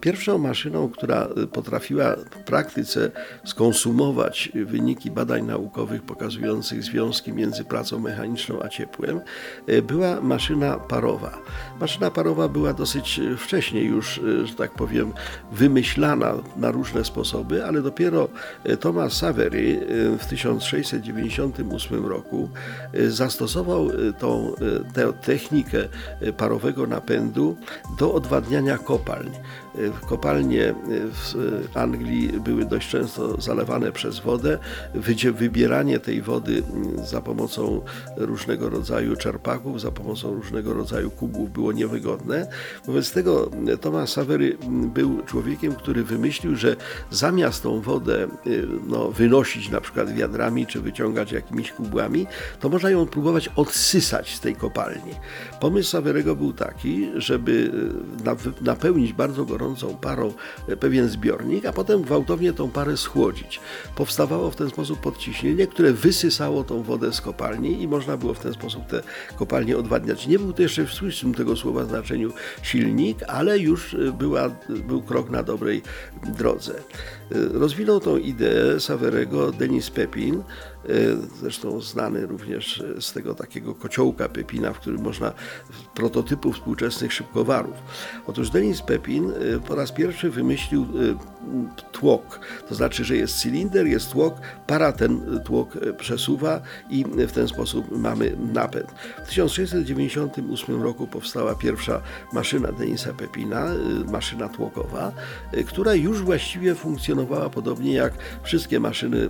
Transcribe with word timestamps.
Pierwszą 0.00 0.38
maszyną, 0.38 0.88
która 0.88 1.28
potrafiła 1.52 2.16
w 2.16 2.44
praktyce 2.44 3.10
skonsumować 3.44 4.52
wyniki 4.54 5.10
badań 5.10 5.46
naukowych 5.46 6.02
pokazujących 6.02 6.82
związki 6.82 7.32
między 7.32 7.64
pracą 7.64 7.98
mechaniczną 7.98 8.62
a 8.62 8.68
ciepłem, 8.68 9.20
była 9.82 10.20
maszyna 10.20 10.78
parowa. 10.78 11.38
Maszyna 11.80 12.10
parowa 12.10 12.48
była 12.48 12.72
dosyć 12.72 13.20
wcześnie 13.38 13.82
już, 13.82 14.20
że 14.44 14.54
tak 14.54 14.74
powiem, 14.74 15.12
wymyślana 15.52 16.34
na 16.56 16.70
różne 16.70 17.04
sposoby, 17.04 17.64
ale 17.64 17.82
dopiero 17.82 18.28
Thomas 18.80 19.12
Savery 19.12 19.86
w 20.18 20.26
1698 20.26 22.06
roku 22.06 22.48
zastosował 23.08 23.90
tą 24.18 24.54
tę 24.94 25.12
technikę 25.12 25.78
parowego 26.36 26.86
napędu 26.86 27.56
do 27.98 28.14
odwadniania 28.14 28.78
kopalń. 28.78 29.30
Kopalnie 30.08 30.74
w 31.24 31.76
Anglii 31.76 32.28
były 32.44 32.64
dość 32.64 32.88
często 32.88 33.40
zalewane 33.40 33.92
przez 33.92 34.18
wodę. 34.18 34.58
Wybieranie 35.34 35.98
tej 35.98 36.22
wody 36.22 36.62
za 37.04 37.20
pomocą 37.20 37.80
różnego 38.16 38.70
rodzaju 38.70 39.16
czerpaków, 39.16 39.80
za 39.80 39.90
pomocą 39.90 40.34
różnego 40.34 40.74
rodzaju 40.74 41.10
kubów 41.10 41.52
było 41.52 41.72
niewygodne. 41.72 42.46
Wobec 42.86 43.12
tego 43.12 43.50
Thomas 43.80 44.10
Savery 44.10 44.56
był 44.70 45.22
człowiekiem, 45.22 45.74
który 45.74 46.04
wymyślił, 46.04 46.56
że 46.56 46.76
zamiast 47.10 47.62
tą 47.62 47.80
wodę 47.80 48.28
no, 48.86 49.10
wynosić 49.10 49.70
na 49.70 49.80
przykład 49.80 50.14
wiadrami 50.14 50.66
czy 50.66 50.80
wyciągać 50.80 51.32
jakimiś 51.32 51.72
kubłami, 51.72 52.26
to 52.60 52.68
można 52.68 52.90
ją 52.90 53.06
próbować 53.06 53.50
odsysać 53.56 54.34
z 54.34 54.40
tej 54.40 54.56
kopalni. 54.56 55.12
Pomysł 55.60 55.90
Saverego 55.90 56.36
był 56.36 56.52
taki, 56.52 57.10
żeby 57.16 57.70
napełnić 58.60 59.12
bardzo 59.12 59.44
gorącą 59.44 59.63
gorącą 59.64 59.96
parą 59.96 60.32
pewien 60.80 61.08
zbiornik, 61.08 61.66
a 61.66 61.72
potem 61.72 62.02
gwałtownie 62.02 62.52
tą 62.52 62.70
parę 62.70 62.96
schłodzić. 62.96 63.60
Powstawało 63.96 64.50
w 64.50 64.56
ten 64.56 64.70
sposób 64.70 65.00
podciśnienie, 65.00 65.66
które 65.66 65.92
wysysało 65.92 66.64
tą 66.64 66.82
wodę 66.82 67.12
z 67.12 67.20
kopalni 67.20 67.82
i 67.82 67.88
można 67.88 68.16
było 68.16 68.34
w 68.34 68.38
ten 68.38 68.52
sposób 68.52 68.86
te 68.86 69.02
kopalnie 69.36 69.76
odwadniać. 69.76 70.26
Nie 70.26 70.38
był 70.38 70.52
to 70.52 70.62
jeszcze 70.62 70.86
w 70.86 70.92
słysnym 70.92 71.34
tego 71.34 71.56
słowa 71.56 71.84
znaczeniu 71.84 72.32
silnik, 72.62 73.22
ale 73.28 73.58
już 73.58 73.96
była, 74.18 74.50
był 74.68 75.02
krok 75.02 75.30
na 75.30 75.42
dobrej 75.42 75.82
drodze. 76.22 76.74
Rozwinął 77.30 78.00
tą 78.00 78.16
ideę 78.16 78.80
Saverego 78.80 79.52
Denis 79.52 79.90
Pepin, 79.90 80.42
zresztą 81.40 81.80
znany 81.80 82.26
również 82.26 82.82
z 83.00 83.12
tego 83.12 83.34
takiego 83.34 83.74
kociołka 83.74 84.28
Pepina, 84.28 84.72
w 84.72 84.80
którym 84.80 85.02
można 85.02 85.32
prototypu 85.94 86.52
współczesnych 86.52 87.12
szybkowarów. 87.12 87.74
Otóż 88.26 88.50
Denis 88.50 88.82
Pepin 88.82 89.32
po 89.68 89.74
raz 89.74 89.92
pierwszy 89.92 90.30
wymyślił 90.30 90.86
tłok, 91.92 92.40
to 92.68 92.74
znaczy, 92.74 93.04
że 93.04 93.16
jest 93.16 93.38
cylinder, 93.38 93.86
jest 93.86 94.12
tłok, 94.12 94.34
para 94.66 94.92
ten 94.92 95.40
tłok 95.44 95.78
przesuwa 95.98 96.60
i 96.90 97.04
w 97.04 97.32
ten 97.32 97.48
sposób 97.48 97.98
mamy 97.98 98.36
napęd. 98.52 98.94
W 99.24 99.28
1698 99.28 100.82
roku 100.82 101.06
powstała 101.06 101.54
pierwsza 101.54 102.00
maszyna 102.32 102.72
Denisa 102.72 103.12
Pepina, 103.12 103.66
maszyna 104.12 104.48
tłokowa, 104.48 105.12
która 105.66 105.94
już 105.94 106.22
właściwie 106.22 106.74
funkcjonowała 106.74 107.23
podobnie 107.52 107.94
jak 107.94 108.14
wszystkie 108.42 108.80
maszyny 108.80 109.28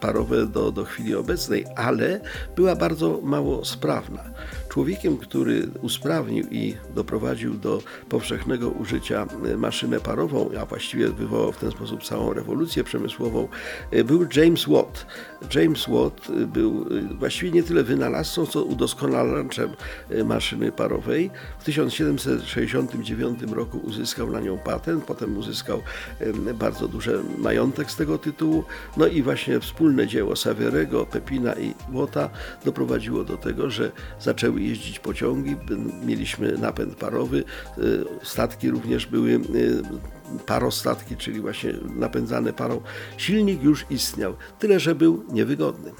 parowe 0.00 0.46
do, 0.46 0.72
do 0.72 0.84
chwili 0.84 1.14
obecnej, 1.14 1.64
ale 1.76 2.20
była 2.56 2.76
bardzo 2.76 3.20
mało 3.22 3.64
sprawna. 3.64 4.24
Człowiekiem, 4.68 5.16
który 5.16 5.68
usprawnił 5.82 6.46
i 6.50 6.74
doprowadził 6.94 7.54
do 7.54 7.82
powszechnego 8.08 8.70
użycia 8.70 9.26
maszynę 9.56 10.00
parową, 10.00 10.50
a 10.60 10.66
właściwie 10.66 11.08
wywołał 11.08 11.52
w 11.52 11.56
ten 11.56 11.70
sposób 11.70 12.04
całą 12.04 12.32
rewolucję 12.32 12.84
przemysłową, 12.84 13.48
był 14.04 14.26
James 14.36 14.64
Watt. 14.68 15.06
James 15.54 15.86
Watt 15.88 16.28
był 16.46 16.86
właściwie 17.18 17.50
nie 17.50 17.62
tyle 17.62 17.82
wynalazcą, 17.82 18.46
co 18.46 18.64
udoskonalaczem 18.64 19.70
maszyny 20.24 20.72
parowej. 20.72 21.30
W 21.58 21.64
1769 21.64 23.42
roku 23.42 23.78
uzyskał 23.78 24.30
na 24.30 24.40
nią 24.40 24.58
patent, 24.58 25.04
potem 25.04 25.38
uzyskał 25.38 25.82
bardzo 26.54 26.88
duży 26.98 27.22
majątek 27.38 27.90
z 27.90 27.96
tego 27.96 28.18
tytułu. 28.18 28.64
No 28.96 29.06
i 29.06 29.22
właśnie 29.22 29.60
wspólne 29.60 30.06
dzieło 30.06 30.36
Saverego, 30.36 31.06
Pepina 31.06 31.52
i 31.52 31.74
Watta 31.92 32.30
doprowadziło 32.64 33.24
do 33.24 33.36
tego, 33.36 33.70
że 33.70 33.92
zaczęły 34.20 34.60
jeździć 34.60 34.98
pociągi, 34.98 35.56
mieliśmy 36.06 36.52
napęd 36.52 36.94
parowy, 36.94 37.44
statki 38.22 38.70
również 38.70 39.06
były 39.06 39.40
parostatki, 40.46 41.16
czyli 41.16 41.40
właśnie 41.40 41.74
napędzane 41.96 42.52
parą. 42.52 42.80
Silnik 43.16 43.62
już 43.62 43.86
istniał, 43.90 44.34
tyle 44.58 44.80
że 44.80 44.94
był 44.94 45.24
niewygodny. 45.32 45.90